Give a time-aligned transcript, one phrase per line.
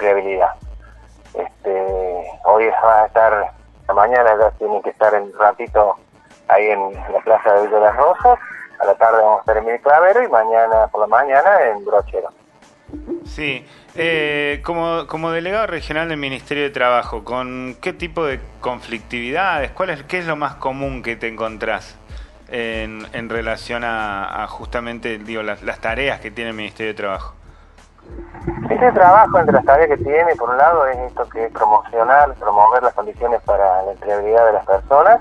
[0.00, 0.54] empleabilidad.
[1.34, 1.86] Este,
[2.44, 3.52] hoy va a estar,
[3.86, 5.96] la mañana ya tienen que estar en ratito
[6.48, 8.38] ahí en la Plaza de Villa las Rosas,
[8.80, 11.84] a la tarde vamos a estar en Mil Clavero y mañana por la mañana en
[11.84, 12.28] Brochero.
[13.24, 19.70] Sí, eh, como, como delegado regional del Ministerio de Trabajo, ¿con qué tipo de conflictividades?
[19.70, 21.96] ¿Cuál es, ¿Qué es lo más común que te encontrás
[22.48, 27.34] en, en relación a, justamente digo, las, tareas que tiene el Ministerio de Trabajo?
[28.70, 32.32] De Trabajo, entre las tareas que tiene, por un lado, es esto que es promocionar,
[32.36, 35.20] promover las condiciones para la empleabilidad de las personas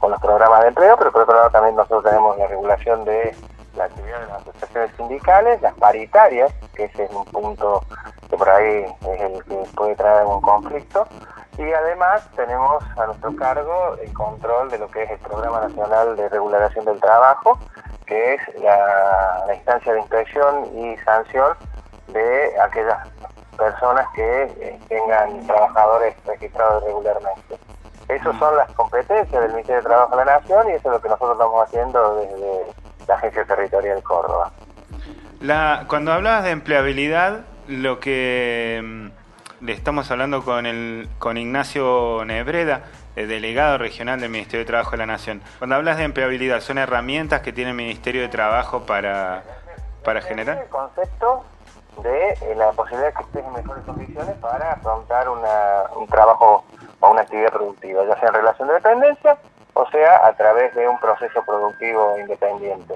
[0.00, 3.36] con los programas de empleo, pero por otro lado también nosotros tenemos la regulación de
[3.76, 7.84] la actividad de las asociaciones sindicales, las paritarias, que ese es un punto
[8.30, 11.06] que por ahí es el que puede traer un conflicto,
[11.58, 16.16] y además tenemos a nuestro cargo el control de lo que es el Programa Nacional
[16.16, 17.58] de Regulación del Trabajo,
[18.06, 21.54] que es la, instancia de inspección y sanción
[22.12, 23.08] de aquellas
[23.56, 27.58] personas que eh, tengan trabajadores registrados regularmente.
[28.08, 31.00] Esas son las competencias del Ministerio de Trabajo de la Nación y eso es lo
[31.00, 34.52] que nosotros estamos haciendo desde la Agencia Territorial Córdoba.
[35.40, 42.24] La, cuando hablabas de empleabilidad, lo que mm, le estamos hablando con, el, con Ignacio
[42.24, 42.84] Nebreda,
[43.14, 45.42] el delegado regional del Ministerio de Trabajo de la Nación.
[45.58, 49.42] Cuando hablas de empleabilidad, ¿son herramientas que tiene el Ministerio de Trabajo para,
[50.04, 50.58] para generar?
[50.58, 51.44] El concepto
[52.02, 56.64] de eh, la posibilidad de que estés en mejores condiciones para afrontar una, un trabajo
[57.00, 59.38] o una actividad productiva, ya sea en relación de dependencia
[59.74, 62.94] o sea a través de un proceso productivo independiente.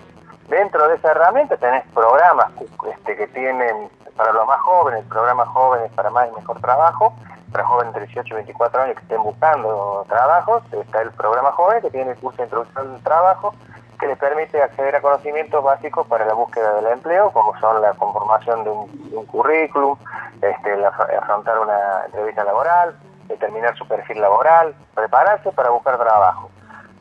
[0.48, 2.48] Dentro de esa herramienta tenés programas
[2.90, 7.14] este, que tienen para los más jóvenes, programas jóvenes para más y mejor trabajo,
[7.52, 11.80] para jóvenes entre 18 y 24 años que estén buscando trabajo, está el programa joven
[11.82, 13.54] que tiene el curso de introducción al trabajo,
[14.02, 17.92] que les permite acceder a conocimientos básicos para la búsqueda del empleo, como son la
[17.92, 19.96] conformación de un, currículum,
[20.40, 22.96] este, afrontar una entrevista laboral,
[23.28, 26.50] determinar su perfil laboral, prepararse para buscar trabajo.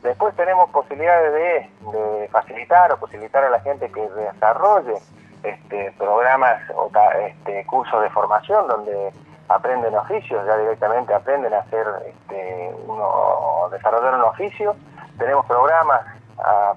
[0.04, 1.32] Después tenemos posibilidades
[1.90, 4.94] de, facilitar o posibilitar a la gente que desarrolle
[5.42, 6.88] este, programas o
[7.20, 9.12] este, cursos de formación donde
[9.48, 14.76] aprenden oficios, ya directamente aprenden a hacer este, uno, desarrollar un oficio.
[15.18, 16.00] Tenemos programas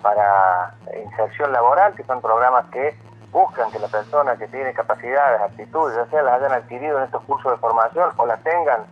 [0.02, 0.74] para
[1.04, 2.96] inserción laboral, que son programas que
[3.32, 7.24] buscan que la persona que tiene capacidades, actitudes, ya sea las hayan adquirido en estos
[7.24, 8.86] cursos de formación o las tengan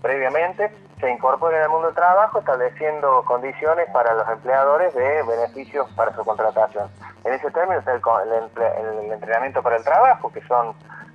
[0.00, 6.14] previamente, se incorporen al mundo del trabajo estableciendo condiciones para los empleadores de beneficios para
[6.14, 6.88] su contratación.
[7.24, 10.68] En ese término está el, entrenamiento para el trabajo, que son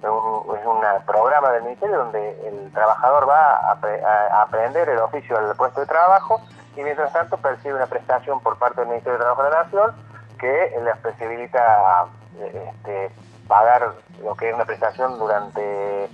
[0.03, 5.55] un, es un programa del Ministerio donde el trabajador va a, aprender el oficio del
[5.55, 6.41] puesto de trabajo
[6.75, 9.95] y mientras tanto percibe una prestación por parte del Ministerio de Trabajo de la Nación
[10.37, 12.07] que le posibilita
[12.39, 13.11] este,
[13.47, 16.09] pagar lo que es una prestación durante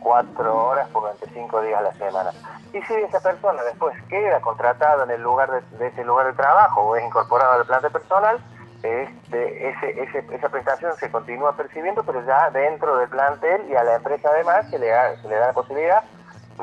[0.00, 2.30] cuatro horas por 25 días a la semana.
[2.72, 6.82] Y si esa persona después queda contratada en el lugar de, ese lugar de trabajo
[6.82, 8.38] o es incorporada al plan de personal,
[8.82, 13.96] este, ese, esa prestación se continúa percibiendo, pero ya dentro del plantel y a la
[13.96, 16.04] empresa además se le da, se le da la posibilidad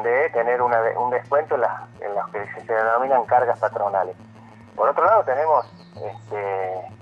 [0.02, 4.16] de tener una, un descuento en las, en las que se denominan cargas patronales.
[4.76, 5.66] Por otro lado tenemos
[5.96, 6.94] este,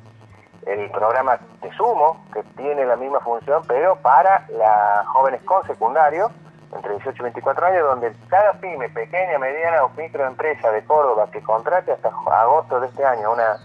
[0.66, 6.32] el programa de Sumo, que tiene la misma función, pero para las jóvenes con secundario,
[6.74, 11.42] entre 18 y 24 años, donde cada pyme, pequeña, mediana o microempresa de Córdoba que
[11.42, 13.58] contrate hasta agosto de este año una,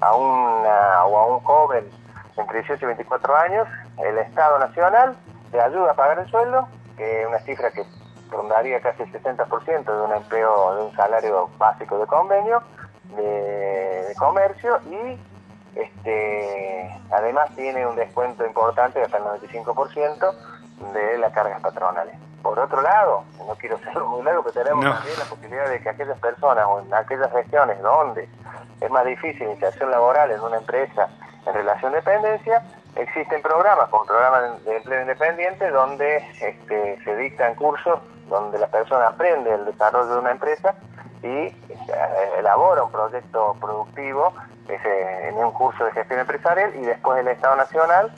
[0.00, 1.88] a una o a un joven
[2.36, 3.68] entre 18 y 24 años,
[3.98, 5.16] el Estado Nacional
[5.52, 7.84] le ayuda a pagar el sueldo, que es una cifra que
[8.30, 12.62] rondaría casi el 60% de un empleo, de un salario básico de convenio,
[13.16, 15.18] de comercio, y
[15.74, 20.34] este, además tiene un descuento importante hasta el 95%
[20.92, 22.14] de las cargas patronales.
[22.42, 25.88] Por otro lado, no quiero ser muy largo, pero tenemos también la posibilidad de que
[25.88, 28.28] aquellas personas o en aquellas regiones donde
[28.80, 31.08] es más difícil iniciación laboral en una empresa
[31.46, 32.62] en relación de dependencia,
[32.96, 39.08] existen programas como programas de empleo independiente donde este, se dictan cursos donde la persona
[39.08, 40.74] aprende el desarrollo de una empresa
[41.22, 41.54] y eh,
[42.38, 44.32] elabora un proyecto productivo
[44.68, 48.12] en un curso de gestión empresarial y después el Estado Nacional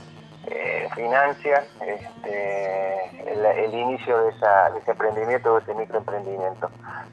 [0.46, 6.70] eh, financia este, el, inicio de, ese emprendimiento, de ese microemprendimiento.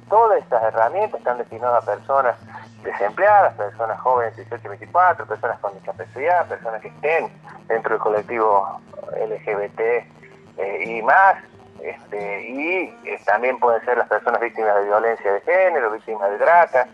[0.10, 2.38] Todas estas herramientas están destinadas a personas
[2.84, 7.30] desempleadas, personas jóvenes de 18 y 24, personas con discapacidad, personas que estén
[7.68, 8.80] dentro del colectivo
[9.12, 11.36] LGBT eh, y más,
[11.82, 16.38] este, y eh, también pueden ser las personas víctimas de violencia de género, víctimas de
[16.38, 16.88] trata.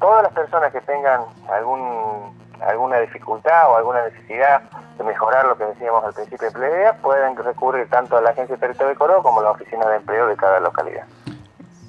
[0.00, 4.62] Todas las personas que tengan algún alguna dificultad o alguna necesidad
[4.96, 8.56] de mejorar lo que decíamos al principio de PLEA, pueden recurrir tanto a la Agencia
[8.56, 11.04] Territorio de Coro como a la Oficina de Empleo de cada localidad.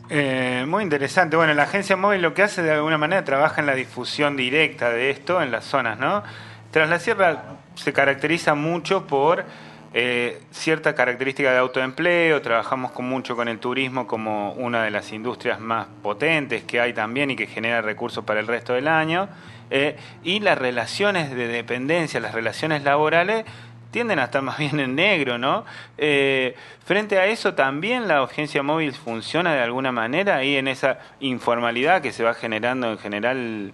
[0.09, 1.35] Eh, muy interesante.
[1.35, 4.89] Bueno, la agencia móvil lo que hace de alguna manera trabaja en la difusión directa
[4.89, 6.23] de esto en las zonas, ¿no?
[6.71, 7.43] Tras la Sierra
[7.75, 9.45] se caracteriza mucho por
[9.93, 15.11] eh, cierta característica de autoempleo, trabajamos con mucho con el turismo como una de las
[15.11, 19.29] industrias más potentes que hay también y que genera recursos para el resto del año,
[19.69, 23.45] eh, y las relaciones de dependencia, las relaciones laborales
[23.91, 25.63] tienden a estar más bien en negro, ¿no?
[25.97, 30.97] Eh, frente a eso también la agencia móvil funciona de alguna manera ahí en esa
[31.19, 33.73] informalidad que se va generando en general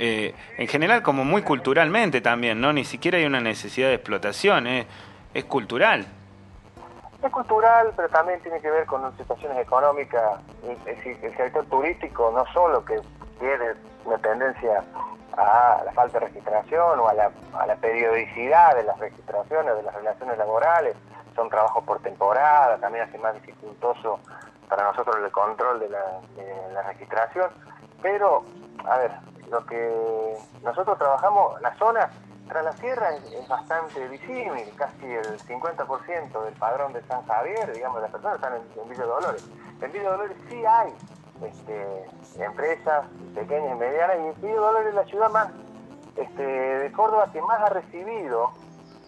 [0.00, 2.72] eh, en general como muy culturalmente también, ¿no?
[2.72, 4.86] Ni siquiera hay una necesidad de explotación, ¿eh?
[5.38, 6.04] Es cultural.
[7.22, 10.40] Es cultural, pero también tiene que ver con situaciones económicas.
[10.64, 13.00] El, sector turístico no solo que
[13.38, 13.74] tiene
[14.04, 14.82] una tendencia
[15.36, 19.82] a la falta de registración o a la, a la periodicidad de las registraciones, de
[19.84, 20.96] las relaciones laborales,
[21.36, 24.18] son trabajos por temporada, también hace más dificultoso
[24.68, 26.02] para nosotros el control de la,
[26.36, 27.48] de la registración,
[28.02, 28.44] pero,
[28.84, 29.12] a ver,
[29.48, 32.10] lo que nosotros trabajamos, la zona
[32.48, 38.00] tras la sierra es, bastante visible, casi el 50% del padrón de San Javier, digamos,
[38.00, 39.44] las personas están en, Villa Dolores.
[39.80, 40.92] En Villa Dolores sí hay
[41.42, 45.48] este, empresas pequeñas y medianas, y Villa Dolores es la ciudad más
[46.16, 48.50] este, de Córdoba que más ha recibido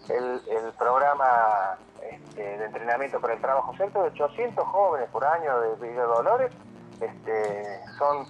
[0.09, 0.41] el,
[0.77, 6.03] programa este, de entrenamiento para el trabajo cerca de 800 jóvenes por año de Villa
[6.03, 6.51] Dolores
[6.99, 8.25] este, son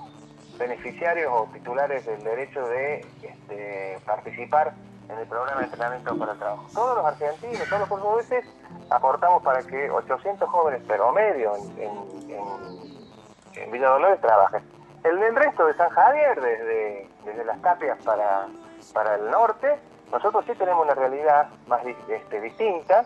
[0.57, 4.73] beneficiarios o titulares del derecho de este, participar
[5.11, 6.65] en el programa de entrenamiento para el trabajo.
[6.73, 8.45] Todos los argentinos, todos los portugueses
[8.89, 14.63] aportamos para que 800 jóvenes promedio en, en, Villa Dolores trabajen.
[15.03, 18.47] El, el, resto de San Javier, desde, desde las tapias para,
[18.93, 19.79] para el norte,
[20.11, 23.05] nosotros sí tenemos una realidad más este, distinta.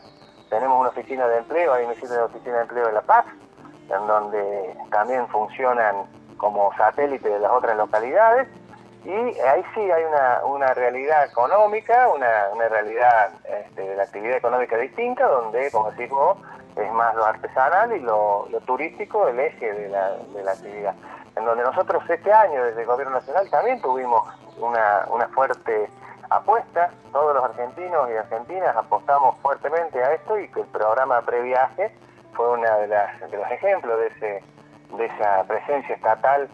[0.50, 3.26] Tenemos una oficina de empleo, hay una oficina de empleo de La Paz,
[3.90, 6.06] en donde también funcionan
[6.38, 8.48] como satélite de las otras localidades
[9.06, 10.04] y ahí sí hay
[10.44, 16.38] una, realidad económica, una, realidad este, de la actividad económica distinta, donde, como decís vos,
[16.76, 20.96] es más lo artesanal y lo, turístico el eje de la, de la actividad.
[21.36, 25.88] En donde nosotros este año, desde el Gobierno Nacional, también tuvimos una, una fuerte
[26.30, 31.96] apuesta, todos los argentinos y argentinas apostamos fuertemente a esto y que el programa Previaje
[32.34, 34.44] fue uno de, de los ejemplos de ese
[34.98, 36.50] de esa presencia estatal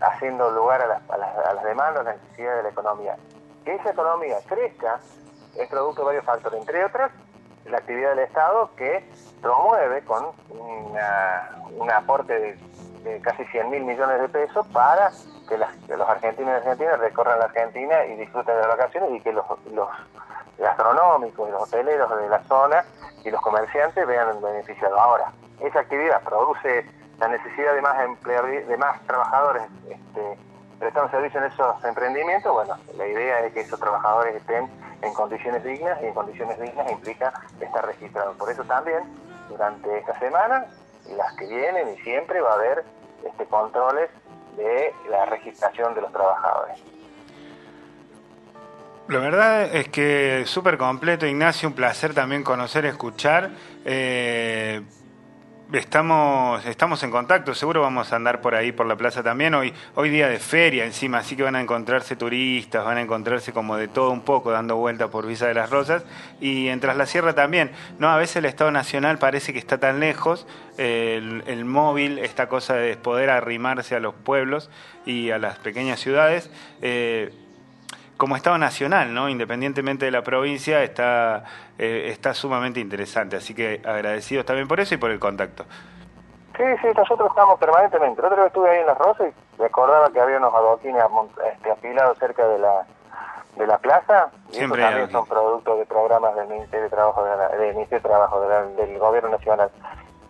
[0.00, 3.16] haciendo lugar a las, a las, demandas, a las necesidades de la economía.
[3.64, 5.00] Que esa economía crezca
[5.56, 7.10] es producto de varios factores, entre otros
[7.70, 9.04] la actividad del Estado que
[9.42, 12.58] promueve con un aporte
[13.02, 15.10] de, casi 100 mil millones de pesos para
[15.48, 19.32] que, los argentinos y argentinas recorran la Argentina y disfruten de las vacaciones y que
[19.32, 19.88] los, los
[20.58, 22.84] gastronómicos y los hoteleros de la zona
[23.24, 24.98] y los comerciantes vean beneficiados.
[24.98, 26.84] Ahora, esa actividad produce
[27.18, 27.96] la necesidad de más
[28.68, 30.38] de más trabajadores este,
[30.78, 34.68] prestando servicio en esos emprendimientos, bueno, la idea es que esos trabajadores estén
[35.02, 38.36] en condiciones dignas y en condiciones dignas implica estar registrados.
[38.36, 39.02] Por eso también
[39.48, 40.66] durante esta semana
[41.10, 42.84] y las que vienen y siempre va a haber
[43.24, 44.10] este, controles
[44.56, 46.78] de la registración de los trabajadores.
[49.08, 53.50] La verdad es que súper completo, Ignacio, un placer también conocer, escuchar.
[53.84, 54.82] Eh,
[55.72, 59.52] Estamos, estamos en contacto, seguro vamos a andar por ahí, por la plaza también.
[59.52, 63.52] Hoy, hoy día de feria encima, así que van a encontrarse turistas, van a encontrarse
[63.52, 66.04] como de todo un poco dando vuelta por Visa de las Rosas.
[66.40, 67.72] Y en Tras la Sierra también.
[67.98, 70.46] No, a veces el Estado Nacional parece que está tan lejos,
[70.78, 74.70] el, móvil, esta cosa de poder arrimarse a los pueblos
[75.04, 76.48] y a las pequeñas ciudades.
[76.80, 77.32] Eh,
[78.16, 79.28] como Estado Nacional, ¿no?
[79.28, 81.44] independientemente de la provincia, está,
[81.78, 83.36] eh, está sumamente interesante.
[83.36, 85.64] Así que agradecidos también por eso y por el contacto.
[86.56, 88.20] Sí, sí, nosotros estamos permanentemente.
[88.20, 91.04] El otro día estuve ahí en Las Rosas y recordaba que había unos adoquines
[91.52, 92.86] este, apilados cerca de la
[93.56, 94.28] de la plaza.
[94.50, 98.40] Y Siempre también son productos de programas del Ministerio de Trabajo, del Ministerio de Trabajo
[98.40, 99.70] del Gobierno Nacional.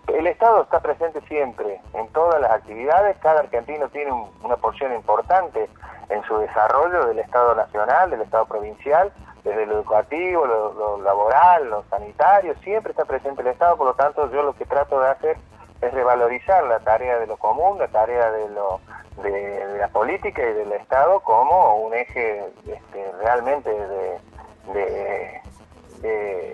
[0.08, 3.16] El Estado está presente siempre en todas las actividades.
[3.18, 5.68] Cada argentino tiene una porción importante
[6.08, 11.84] en su desarrollo del Estado nacional, del Estado provincial, desde lo educativo, lo, laboral, lo
[11.90, 15.36] sanitario, siempre está presente el Estado, por lo tanto yo lo que trato de hacer
[15.80, 18.80] es revalorizar la tarea de lo común, la tarea de, lo,
[19.22, 24.20] de, la política y del Estado como un eje este, realmente de,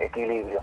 [0.01, 0.61] equilibrio.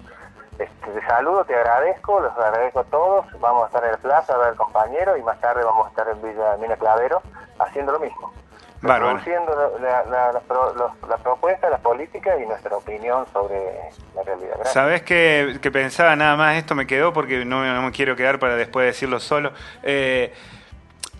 [0.60, 4.34] Este, te saludo, te agradezco, los agradezco a todos, vamos a estar en el plaza
[4.34, 7.22] a ver compañeros y más tarde vamos a estar en Villa Mina Clavero
[7.58, 8.30] haciendo lo mismo.
[8.82, 13.56] produciendo la, la, la, propuesta, las políticas y nuestra opinión sobre
[14.14, 14.56] la realidad.
[14.64, 18.38] Sabes que, que, pensaba nada más, esto me quedó porque no, no me quiero quedar
[18.38, 19.52] para después decirlo solo.
[19.82, 20.34] Eh,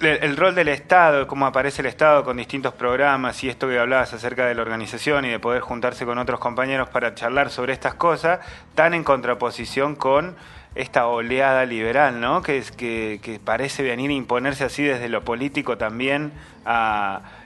[0.01, 4.13] el, rol del Estado, cómo aparece el Estado con distintos programas y esto que hablabas
[4.13, 7.95] acerca de la organización y de poder juntarse con otros compañeros para charlar sobre estas
[7.95, 8.41] cosas,
[8.75, 10.37] tan en contraposición con
[10.75, 12.43] esta oleada liberal, ¿no?
[12.43, 16.33] Que, es, que, que parece venir a imponerse así desde lo político también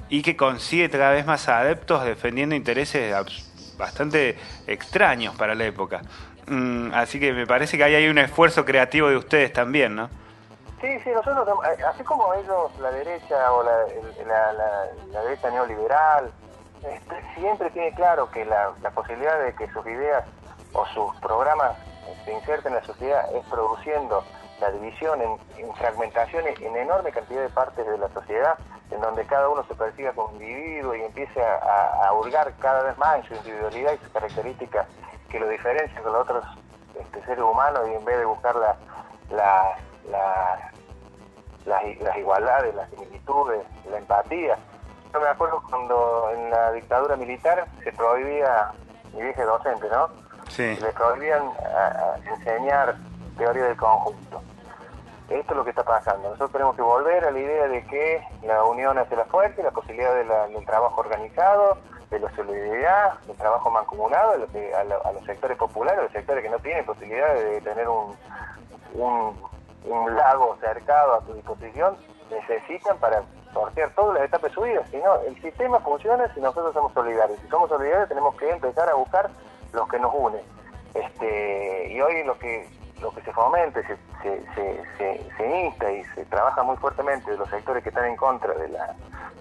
[0.08, 3.14] y que consigue cada vez más adeptos defendiendo intereses
[3.76, 4.36] bastante
[4.66, 6.02] extraños para la época.
[6.46, 10.10] Mm, así que me parece que ahí hay un esfuerzo creativo de ustedes también, ¿no?
[10.84, 16.30] Sí, sí, nosotros, eh, así como ellos, la derecha o la, la, derecha neoliberal,
[16.82, 20.26] este, siempre tiene claro que la, posibilidad de que sus ideas
[20.74, 21.78] o sus programas
[22.26, 24.24] se inserten en la sociedad es produciendo
[24.60, 28.58] la división en, fragmentaciones en enorme cantidad de partes de la sociedad,
[28.90, 32.98] en donde cada uno se perciba como individuo y empiece a, a, hurgar cada vez
[32.98, 34.86] más en su individualidad y sus características
[35.30, 36.44] que lo diferencian con los otros
[37.00, 38.76] este, seres humanos y en vez de buscar la,
[39.30, 39.78] la
[41.66, 44.58] las, las igualdades, las similitudes, la empatía.
[45.12, 48.72] Yo me acuerdo cuando en la dictadura militar se prohibía,
[49.12, 50.08] mi vieja docente, ¿no?
[50.48, 50.76] Sí.
[50.80, 51.42] Le prohibían
[52.24, 52.96] enseñar
[53.36, 54.42] teoría del conjunto.
[55.28, 56.24] Esto es lo que está pasando.
[56.24, 59.70] Nosotros tenemos que volver a la idea de que la unión hace la fuerza, la
[59.70, 61.78] posibilidad del trabajo organizado,
[62.10, 66.50] de la solidaridad, del trabajo mancomunado, a, a, los sectores populares, a los sectores que
[66.50, 68.14] no tienen posibilidad de tener un,
[68.94, 69.53] un
[69.84, 71.96] un lago cercado a tu disposición,
[72.30, 73.22] necesitan para
[73.52, 74.64] sortear todas las etapas de su.
[74.90, 77.38] Si no, el sistema funciona si nosotros somos solidarios.
[77.40, 79.30] Si somos solidarios tenemos que empezar a buscar
[79.72, 80.42] los que nos unen.
[80.94, 82.68] Este, y hoy lo que
[83.00, 83.98] lo que se fomente, se,
[84.54, 88.54] se, se, insta y se trabaja muy fuertemente de los sectores que están en contra
[88.54, 88.74] del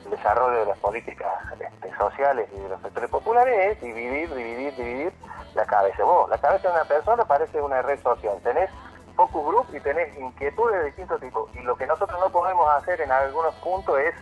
[0.09, 5.13] desarrollo de las políticas este, sociales y de los sectores populares es dividir, dividir, dividir
[5.55, 6.03] la cabeza.
[6.03, 8.37] Vos, la cabeza de una persona parece una red social.
[8.43, 8.69] Tenés
[9.15, 11.49] focus group y tenés inquietudes de distintos tipos.
[11.55, 14.13] Y lo que nosotros no podemos hacer en algunos puntos es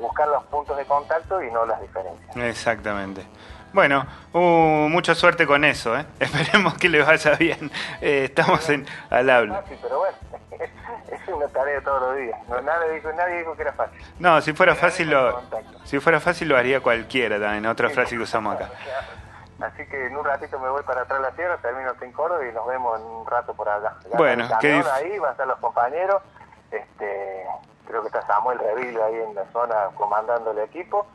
[0.00, 2.36] buscar los puntos de contacto y no las diferencias.
[2.36, 3.26] Exactamente.
[3.72, 6.06] Bueno, uh, mucha suerte con eso, ¿eh?
[6.20, 7.70] Esperemos que le vaya bien.
[8.00, 9.62] Eh, estamos en, al habla.
[9.62, 10.16] Fácil, pero bueno,
[11.10, 12.38] es una tarea todos los días.
[12.48, 14.00] No, nadie, dijo, nadie dijo que era fácil.
[14.18, 15.42] No, si fuera fácil lo,
[15.84, 18.70] si fuera fácil lo haría cualquiera también, otra frase que usamos acá.
[19.60, 22.46] Así que en un ratito me voy para atrás de la sierra, termino en Córdoba
[22.46, 23.94] y nos vemos en un rato por allá.
[24.16, 26.22] bueno, ¿qué ahí van a estar los compañeros.
[26.70, 27.46] Este,
[27.86, 31.06] creo que está Samuel Revillo ahí en la zona comandando el equipo.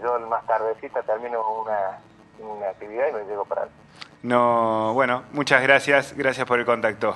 [0.00, 1.98] Yo más tardecita termino una,
[2.38, 3.72] una actividad y me llego para allá.
[4.22, 7.14] No, bueno, muchas gracias, gracias por el contacto.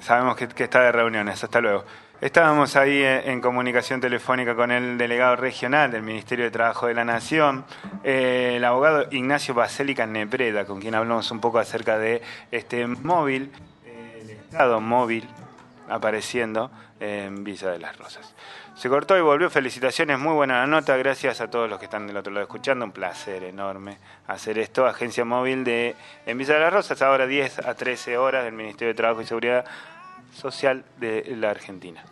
[0.00, 1.42] Sabemos que, que está de reuniones.
[1.42, 1.84] Hasta luego.
[2.24, 6.94] Estábamos ahí eh, en comunicación telefónica con el delegado regional del Ministerio de Trabajo de
[6.94, 7.66] la Nación,
[8.02, 13.52] eh, el abogado Ignacio Basélica Nebreda, con quien hablamos un poco acerca de este móvil,
[13.84, 15.28] el Estado móvil
[15.86, 18.34] apareciendo en Villa de las Rosas.
[18.74, 19.50] Se cortó y volvió.
[19.50, 20.96] Felicitaciones, muy buena la nota.
[20.96, 22.86] Gracias a todos los que están del otro lado escuchando.
[22.86, 24.86] Un placer enorme hacer esto.
[24.86, 28.94] Agencia móvil de en Villa de las Rosas, ahora 10 a 13 horas del Ministerio
[28.94, 29.66] de Trabajo y Seguridad
[30.32, 32.02] Social de la Argentina.